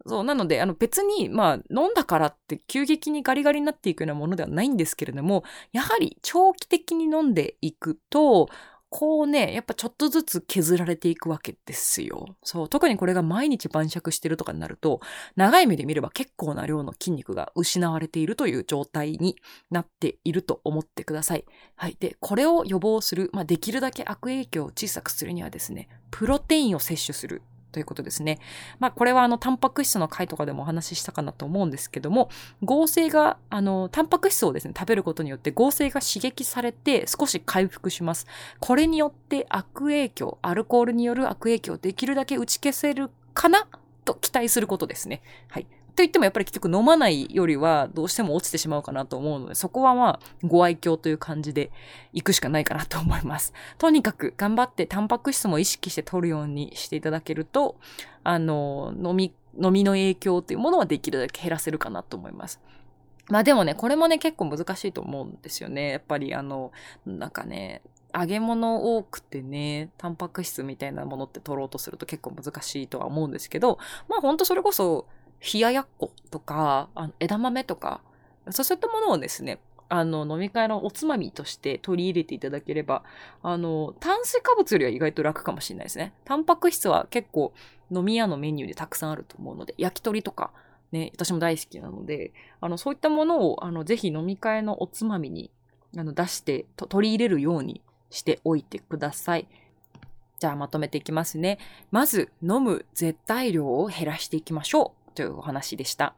[0.07, 8.49] そう、なので、あの別に、まあ、飲んだからって急激にガリガリになっていくようなものではないんですけれども、やはり長期的に飲んでいくと、
[8.97, 12.37] こうね、やっぱちょっとずつ削られていくわけですよ。
[12.45, 15.01] そう、特にこれが毎日晩酌してるとかになると、
[15.35, 19.35] 長い目で見れば結構な量の筋肉が失われているという状態に
[19.69, 21.45] なっていると思ってください。
[21.75, 21.97] はい。
[21.99, 27.43] で、これを予防する、まあ、できるだけ悪影響を小さくするにはですね、プロテインを摂取する
[27.75, 28.39] ということですね。
[28.79, 32.31] まあ、これはあの、タンパク質の回とかでもお話ししたかなと思うんですけども、
[32.63, 38.29] 合成が、あの、タンパク質をですね、食べることによって合成が刺激されて少し回復します。
[38.61, 43.67] これによって悪影響、アルコールによる悪影響をできるだけ打ち消せるかな
[44.05, 45.21] と期待することですね。
[45.49, 45.67] はい。
[45.97, 51.71] と言ってもやっぱり結局飲まないよりはどうしても落ちてしまうかなと思うので、そこはまあご愛嬌という感じで
[52.13, 53.53] 行くしかないかなと思います。
[53.79, 57.77] とにかく頑張ってタンパク質も意識して取るようにしていただけると、
[58.25, 62.61] あの、飲み、飲みの影響というものはできるだけ減らせるかなと思います。
[63.29, 65.91] まあでもね、これもね、結構難しいと思うんですよね。
[65.91, 66.73] やっぱりあの、
[67.07, 67.83] なんかね、
[68.17, 73.79] 揚げ物多くてね、タンパク質みたいなものって取ろうとすると結構難しいとは思うんですけど、
[74.09, 75.07] まあほんとそれこそ、
[75.53, 78.01] 冷ややっことか、あの枝豆とか、
[78.51, 83.03] そういったものをですね、あの、飲み会のおつまみとして取り入れていただければ、
[83.43, 86.15] あの、炭水化物よりは意外と楽かもしれないですね。
[86.25, 87.53] タンパク質は結構
[87.91, 90.53] 飲み屋のメニューでたくさんあると思うので、焼き鳥とか、
[90.93, 95.51] ね、私も大好きなので、あの、そういったものを、あの、ぜひ飲み会のおつまみに、
[95.97, 99.47] あの、出して、取り入れるようにしておいてください。
[100.39, 101.59] じゃあまとめていきますね。
[101.91, 105.04] まず、飲む絶対量を減らしていきましょう。
[105.15, 106.15] というお話でした。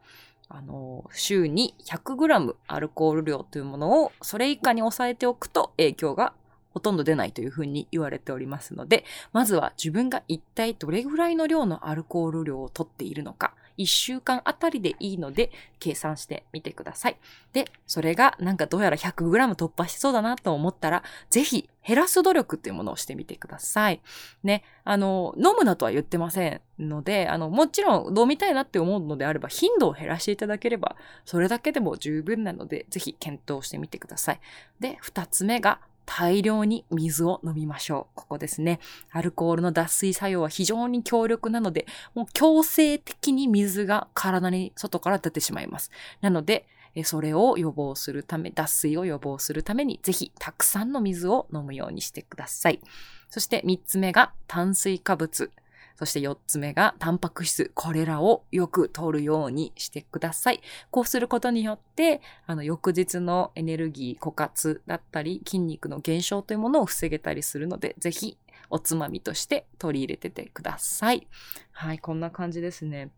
[0.48, 6.32] あの、週に 100g アルコール量というものをそれ以下に抑えておくと影響が
[6.70, 17.16] ほとんど出ないというふうに言われておりますので、まずは自分が一体どれぐらいの量のアルコール量をとっているのか、1週間あたりでいいので計算してみてください。
[17.52, 24.00] で、それがなんかどうやら 100g 突破しそうだなと思ったら、ぜひ減らす努力っていうものをしてみてください。
[24.42, 34.40] ね、あの、飲むなとは言ってませんので、あの、もちろん飲みたいなって思うのであれば、頻度を減らしていただければ、それだけでも十分なので、ぜひ検討してみてください。
[34.80, 38.14] で、二つ目が、大量に水を飲みましょう。
[38.14, 38.80] ここですね。
[39.10, 45.90] アルコールの脱水作用は非常に強力なので、もう強制的に水が体に外から出てしまいます。
[46.22, 46.66] なので、
[47.04, 52.80] それを予防するため、脱水を予防するために、ぜひたくさんの水を飲むようにしてください。
[53.28, 55.50] そして3つ目が炭水化物。
[55.96, 57.72] そして4つ目がタンパク質。
[57.74, 60.60] これらをよく取るようにしてください。
[60.90, 68.36] こうすることによって、あの、翌日のエネルギー枯渇だったり、筋肉の減少というものを防げたりするので、ぜひ
[68.70, 71.26] おつまみとして取り入れててください。
[71.72, 73.10] はい、こんな感じですね。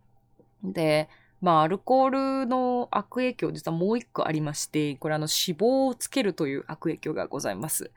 [0.63, 1.09] で、
[1.41, 7.91] まあ、アルコールの悪影響、実はもう一個ありまして、これあの脂肪をつけるという悪影響がございます。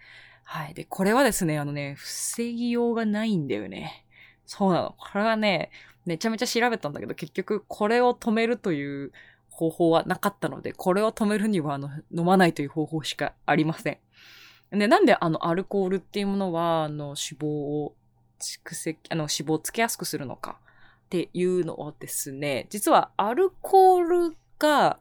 [0.44, 0.74] はい。
[0.74, 4.06] で、これはですね、あのね、防ぎようがないんだよね。
[4.52, 4.96] そうなの。
[4.98, 5.72] これはね、
[6.06, 9.14] めちゃめちゃ調べたんだけど、結局これを止めるという
[9.50, 14.78] 方法はなかったので、これを止めるにはあの飲まないという方法しかありません。
[14.78, 17.96] で、なんであのアルコールっていうものは、あの脂肪を
[18.42, 20.60] 蓄積、あの脂肪をつけやすくするのか
[21.06, 25.00] っていうのはですね、実はアルコールが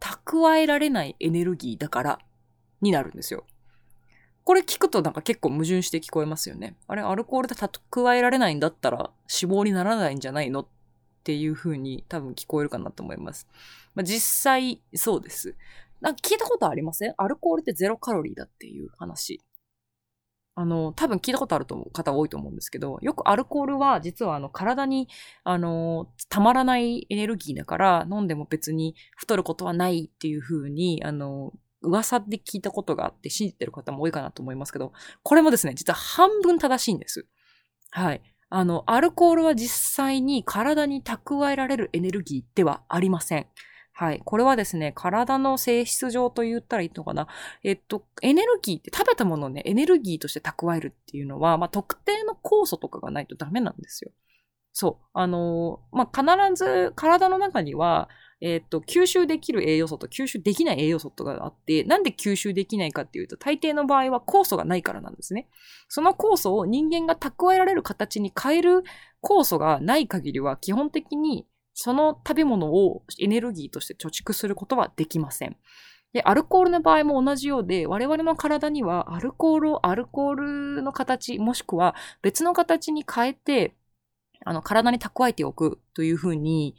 [0.00, 2.18] 蓄えられないエネルギーだから
[2.80, 3.44] になるんですよ。
[4.50, 6.74] これ聞くとなんか結構矛盾して聞こえますよね。
[6.88, 10.66] あれ、アルコールで蓄えられないんだったら脂肪にならないんじゃないのっ
[11.22, 13.46] ていう風に多分聞こえるかなと思います。
[13.94, 15.54] まあ、実際そうです。
[16.00, 17.14] なんか聞いたことありません？
[17.16, 19.40] アルコールってゼロカロリーだっていう話。
[20.56, 25.06] あの、多分聞いたことあると思う方多いと思うんですけど、よくアルコールは実はあの体に、
[25.44, 37.26] あの、たまらないエネルギーだから飲んでも別に太ることはないっていう風に、あの、噂で聞いたことがあって信じてる方も多いかなと思いますけど、これもですね、実は半分正しいんです。
[37.90, 38.22] はい。
[38.48, 43.46] あの、アルコールは実際に体に蓄えられるエネルギーではありません。
[43.92, 44.22] はい。
[44.24, 47.28] これはですね、体の性質上と言ったらいいのかな。
[47.62, 54.10] えっと、エネルギーって食べたものをね、エネルギーとして蓄えるっていうのは、まあ、特定の酵素とかがないとダメなんですよ。
[54.72, 55.06] そう。
[55.12, 58.08] あのまあ、必ず体の中には、
[58.40, 65.48] えっ、と、吸収できる栄養素と吸収できない栄養素とかがあって、なんで吸収できないかっていうと、大抵の場合は酵素がないからなんですね。
[65.88, 68.82] その酵素を人間が蓄えられる形に変える
[69.22, 75.56] 酵素がない限りは、基本的にその食べ物をエネルギーとして貯蓄することはできません。
[76.12, 83.76] で、アルコールの場合も同じようで、我々の体にはアルコールをアルコールの形、もしくは別の形に変えて、
[84.44, 86.74] あの、体に蓄えておくというふうに、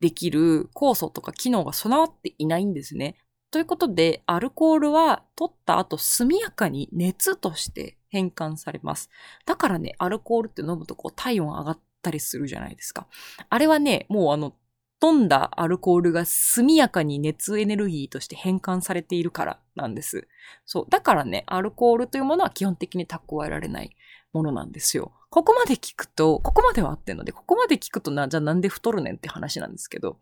[0.00, 3.16] できる酵素とか機能が備わっていないんですね。
[3.50, 9.08] ということで、アルコールは取った後速やかに熱として変換されます。
[9.46, 13.06] だからね、アルコールって飲むとこう体温上がったりするじゃないですか。
[13.48, 14.54] あれはね、もうあの、
[14.98, 20.26] 飛んだアルコールが速やかに熱エネルギーとして変換されているからなんです。
[20.64, 20.86] そう。
[20.88, 23.96] だからね、アルコールというものは基本的に蓄えられない
[24.32, 25.12] ものなんですよ。
[25.30, 30.18] ここまで聞くと、ここまでは合ってんので、ここまで聞くとな、じゃあなんで太るねんって話なんですけど、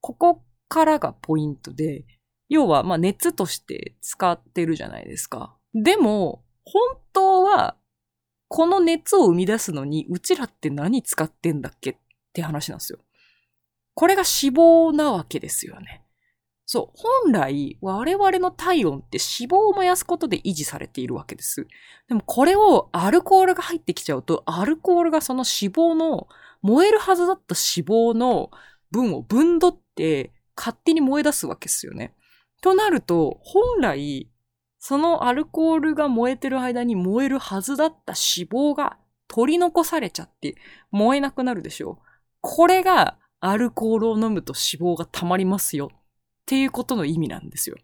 [0.00, 2.04] ここからがポイントで、
[2.48, 5.56] 要は、まあ熱として使ってるじゃないですか。
[5.74, 7.76] でも、本当は、
[8.48, 11.96] この熱を生み出すのに、うちらって何使ってんだっけっ
[12.32, 12.98] て話なんですよ。
[14.00, 16.02] これが脂肪なわけですよね。
[16.64, 21.66] そう、本来我々の体温って脂肪を燃やすことで維持されているわけです。
[22.08, 26.28] でもこれをアルコールが入ってきちゃうと、アルコールがその脂肪の、
[26.62, 28.50] 燃えるはずだった脂肪の
[28.90, 32.14] 分を分取って勝手に燃え出すわけですよね。
[32.62, 34.30] となると、本来、
[34.78, 38.96] そのアルコールが燃えてる間に燃えるはずだった脂肪が
[39.28, 40.54] 取り残されちゃって
[40.90, 42.06] 燃えなくなるでしょう。
[42.40, 45.96] これがアルコールを飲むと脂肪が溜まりますよっ
[46.46, 47.76] ていうことの意味なんですよ。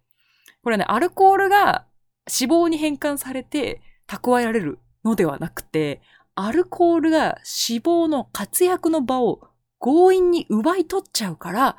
[0.63, 1.87] これね、アルコールが
[2.29, 6.01] 脂肪に変換されて蓄えられるのではなくて、
[6.35, 7.39] アルコールが
[7.69, 11.77] 脂肪の活躍の場を強引に奪い取っちゃうから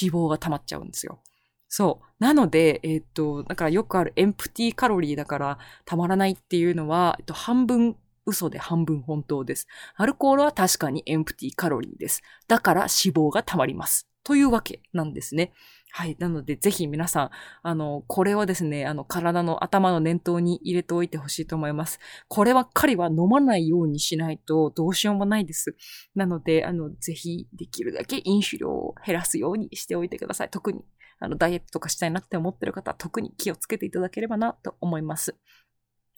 [0.00, 1.20] 脂肪が溜まっちゃうんですよ。
[1.68, 2.06] そう。
[2.18, 7.96] なので、えっ、と、だからよくあるエンプティカロリーだからたまらないっていうのは、えっと、半分
[8.28, 9.66] 嘘で半分本当です。
[9.96, 12.22] アルコールは確かにエンプティカロリーです。
[12.46, 14.08] だから脂肪が溜まります。
[14.22, 15.52] というわけなんですね。
[15.90, 16.16] はい。
[16.18, 17.30] なので、ぜひ皆さん、
[17.62, 21.98] あの、これはですね、あの、体の頭の念頭に入れておいてほしいと思います。
[22.28, 25.76] こればっかりは飲まないようにしないとどうしようもないです。
[26.14, 30.50] なので、あの、ぜひ、できるだけ飲酒量を減らすようにしておいてください。
[30.50, 30.84] 特に、
[31.20, 35.36] あの、ダイエットとかしたいなって思ってる方は特に気をつけていただければなと思います。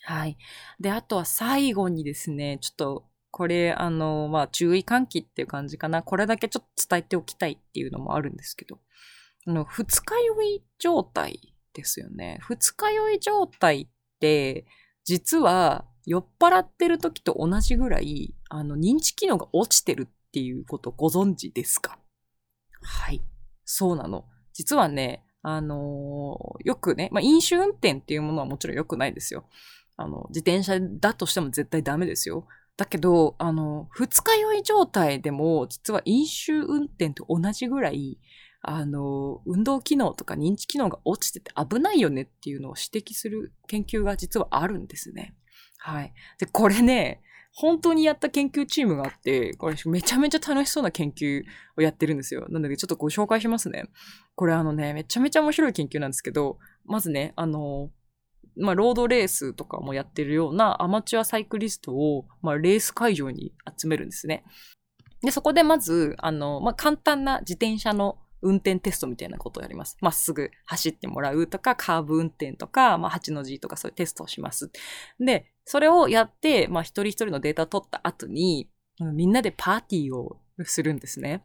[0.02, 0.36] はい。
[0.80, 6.02] で、あとは最後にですね、ちょっと、これ、あの、まあ、注意喚起っていう感じかな。
[6.02, 8.80] これだけちょっと伝えておきたいっていうのもあるんですけど、
[9.46, 12.38] あの、二日酔い状態ですよね。
[12.42, 14.66] 二日酔い状態って、
[15.04, 21.98] 実は酔っ払ってる時と同じぐらい、あの、認知機能が落ちてるっていうことご存知ですか？
[22.82, 23.22] はい。
[23.64, 24.24] そうなの。
[24.52, 29.48] 実はね、あのー、よくね、まあ、飲酒運転っていうものはもちろん良くないですよ。
[30.00, 32.46] あの、自転車だとしても絶対ダメですよ。
[32.78, 38.18] だけど、あの、二日酔い状態でも、実は飲酒運転と同じぐらい、
[38.62, 45.34] あの、運動機能とか認知機能が落ちてて危ないよねっていうのを指摘する研究が実はあるんですね。
[45.76, 46.14] はい。
[46.38, 47.20] で、これね、
[47.52, 51.42] 本当にやった研究チームがあって、これめちゃめちゃ楽しそうな研究
[51.76, 52.46] をやってるんですよ。
[52.48, 53.84] なのでちょっとご紹介しますね。
[54.34, 57.90] これあのね、めちゃめちゃ面白い研究なんですけど、まずね、あの、
[58.60, 64.44] まあ、ロードレースとかもやってるようなアマチュアサイクリストを、まあ、レース会場に集めるんですね。
[65.22, 69.96] で、そこでまず、あの、まあ、簡単な自転車の運転テストみたいなことをやります。
[70.00, 74.70] まっすぐ走ってもらうとか、カーブ運転とか、まあ、8の字とかそういうテストをします。
[75.18, 81.42] で、それをやって、まあ、一人一人のデータを取った後に、みんなでパーティーをするんですね。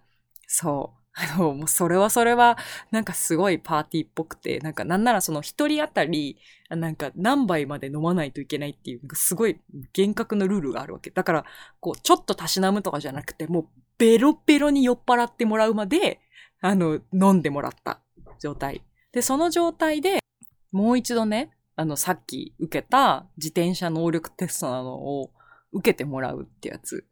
[0.47, 1.04] そう。
[1.17, 2.57] あの、もうそれはそれは、
[2.91, 6.37] なんかすごいパーティーっぽくて、なんかなんならその一人当たり、
[6.69, 9.61] なんか何杯まで飲まないといけないっていう、すごい
[9.93, 11.11] 厳格なルールがあるわけ。
[11.11, 11.45] だから、
[11.79, 16.19] こう、ちょっとたしなむとかじゃなくて、もうベロベロに酔っ払ってもらうまで、
[16.59, 18.01] あの、飲んでもらった
[18.39, 18.81] 状態。
[19.13, 20.19] で、その状態で、
[20.73, 25.31] もう一度ね、あの、さっき受けた自転車能力テストなのを
[25.71, 27.05] 受けてもらうってやつ。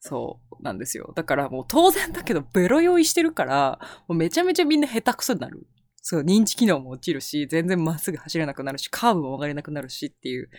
[0.00, 1.12] そうなんですよ。
[1.14, 3.78] だからもう当然だけどベロ酔いしてるから、
[4.08, 5.66] もうめちゃめちゃみんな下手くそになる。
[6.02, 10.50] そう、認知機能も落ちるし、全然まっすぐ走れなくなるし、カーブも曲がれなくなるしっていう。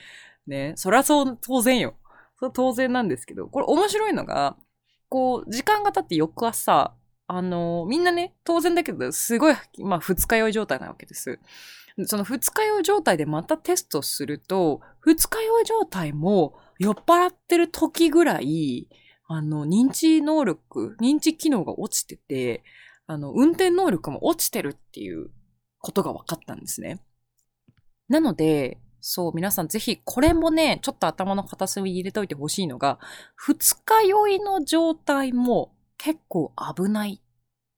[0.45, 0.73] ね。
[0.75, 1.95] そりゃそう、当然よ。
[2.39, 4.55] それ当然なんですけど、これ面白いのが、
[5.09, 6.93] こう、時間が経って翌朝、
[7.27, 11.39] あのー、みんなね、当然だけど、すごい、まあ、二日酔い状態なわけです。
[12.05, 18.87] その二日酔い状態でまたテストすると、二日酔い状態も酔っ払ってる時ぐらい、
[19.33, 22.63] あの、認知能力、認知機能が落ちてて、
[23.07, 25.31] あの、運転能力も落ちてるっていう
[25.79, 27.01] ことが分かったんですね。
[28.09, 32.99] なので、そう、皆さんぜひ、これもね、ちょっと頭の片隅に入れておいてほしいのが、
[33.35, 37.21] 二日酔いの状態も結構危ない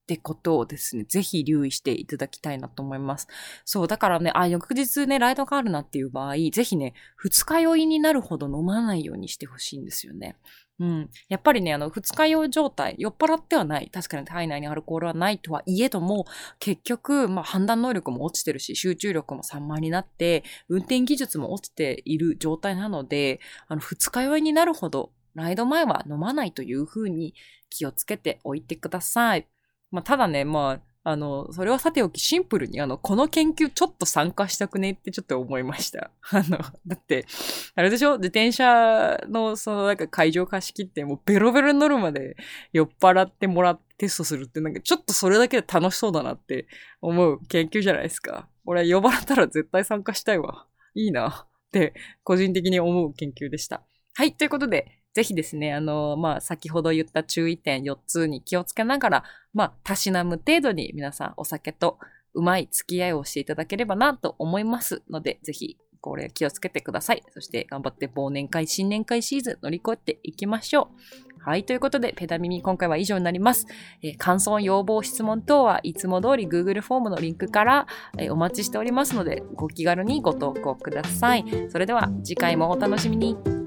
[0.03, 3.27] ってことをですね、ぜひ留意していただきたいなと思います。
[3.63, 10.35] そう、だからね、あ、翌日ね、ライドがあるなっていう場合、ぜひね、二日酔いになるほど飲まないようにしてほしいんですよね。
[10.79, 11.09] うん。
[11.29, 13.89] やっぱりね、あの、二日酔い状態、酔っ払ってはない。
[13.93, 16.25] 確かに体内にアルコールはないとはいえども、
[16.59, 27.33] 結局、まあ、判断能力も落ちてるし、集中力も散漫になって、運転技術も落ちている状態なので、あの、二日酔いになるほど、ライド前は飲まないというふうに
[27.69, 29.47] 気をつけておいてください。
[29.93, 36.11] まあ、ただね、まあ、あの、それはさておきシンプルに、あの、この研究ちょっと参加したくねってちょっと思いました。
[36.31, 37.25] あの、だって、
[37.75, 38.15] あれでしょ？
[38.17, 42.35] 自転車の、そのなんか会場貸し切ってもうベロベロに乗るまで
[42.71, 46.67] 酔っ払ってもらってテストするってなんかちょっとそれだけで楽しそうだなって
[46.99, 48.49] 思う研究じゃないですか。
[48.65, 50.67] 俺呼ばれたら絶対参加したいわ。
[50.95, 53.83] いいなって個人的に思う研究でした。
[54.15, 61.99] はい、ということで、ぜひですね、あの、まあ、先ほど言った注意点4つに気をつけながら、まあ、たしなむ程度に皆さんお酒と
[62.33, 67.23] うまい付き合いをしていただければなと思いますので、ぜひ、これ気をつけてください。
[67.33, 70.89] そして頑張って忘年会、新年会シーズン乗り越えていきましょ
[71.39, 71.43] う。
[71.43, 71.63] はい。
[71.63, 73.67] ということで、ペダミミ今回は以上になります。
[74.01, 77.87] えー、感想、要望、質問等はいつも通り Google フォームのリンクから、
[78.17, 81.45] えー、お待ちしておりますので、ご気軽にご投稿ください。
[81.69, 83.62] それでは次回もお楽しみに。